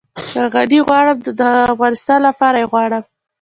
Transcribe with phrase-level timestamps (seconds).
[0.27, 1.41] که غني غواړم نو د
[1.73, 3.03] افغانستان لپاره يې غواړم.